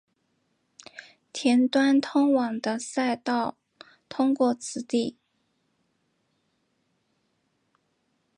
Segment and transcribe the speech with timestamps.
[1.31, 3.55] 田端通往的参道
[4.09, 5.15] 通过此地。